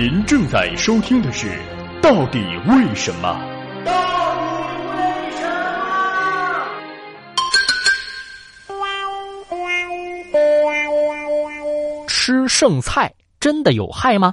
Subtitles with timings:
[0.00, 1.48] 您正在收听的是
[2.00, 3.38] 《到底为什么》。
[3.84, 3.92] 到
[5.04, 5.46] 为什
[10.32, 12.06] 么？
[12.08, 14.32] 吃剩菜真的有害吗？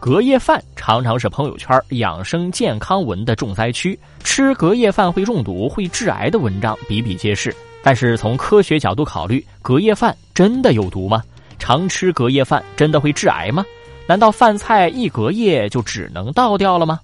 [0.00, 7.54] 隔夜饭常常是朋友圈养生健康文的重灾区，吃隔夜饭会中毒、会致癌的文章比比皆是。
[7.82, 11.22] 但是从科学角度考虑，隔夜饭真的有毒吗？
[11.58, 13.62] 常吃隔夜饭真的会致癌吗？
[14.08, 16.98] 难道饭菜一隔夜就只能倒掉了吗？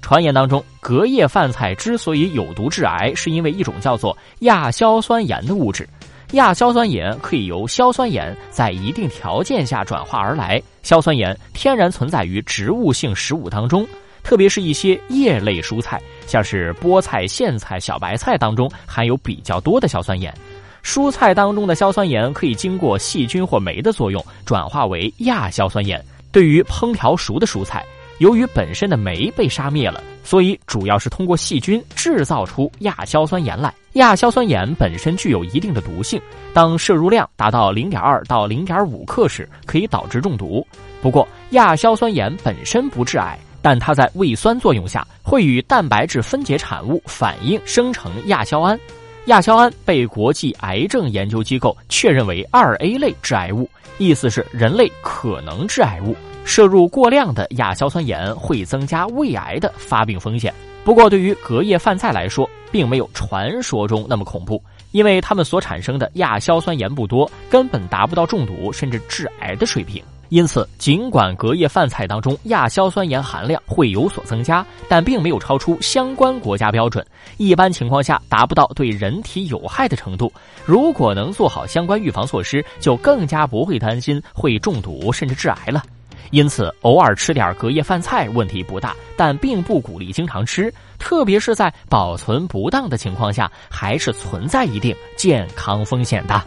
[0.00, 5.86] 传言当中，隔夜饭菜之所以有毒致癌，是因为一种叫做亚硝酸盐的物质。
[6.32, 10.60] 亚硝酸盐可以由硝酸盐在一定条件下转化而来。
[10.82, 13.86] 硝酸盐天然存在于植物性食物当中，
[14.22, 20.34] 特别是一些叶类蔬菜，像是菠菜、苋菜、小白菜当中含有比较多的硝酸盐。
[20.82, 26.02] 蔬菜当中的硝酸盐可以经过细菌或酶的作用，转化为亚硝酸盐。
[26.32, 27.84] 对于烹调熟的蔬菜，
[28.18, 33.72] 由于本身的酶被杀灭了，所以主要是通过细菌制造出亚硝酸盐来。
[33.94, 36.18] 亚硝酸盐本身具有一定的毒性，
[36.54, 40.66] 当摄入量达到零点二到零点五克时，可以导致中毒。
[41.02, 48.80] 不过，亚硝酸盐本身不致癌，但它在胃酸作用下会与蛋白质分解产物反应生成亚硝胺。
[49.26, 56.16] 亚硝胺被国际癌症研究机构确认为二 A 类致癌物，意思是人类可能致癌物。
[56.44, 60.52] 摄入过量的亚硝酸盐会增加胃癌的发病风险。
[60.84, 64.60] 不过，对于隔夜饭菜来说，并没有传说中那么恐怖，
[64.90, 70.02] 因为它们所产生的亚硝酸盐不多，根本达不到中毒甚至致癌的水平。
[70.32, 80.32] 因此，尽管隔夜饭菜当中亚硝酸盐含量会有所增加，但并没有超出相关国家标准，一般情况下达不到对人体有害的程度。
[80.64, 85.82] 如果能做好相关预防措施，就更加不会担心会中毒甚至致癌了。
[86.30, 96.42] 因此，偶尔吃点隔夜饭菜问题不大，但并不鼓励经常吃，特别是在保存不当的情况下，还是存在一定健康风险的。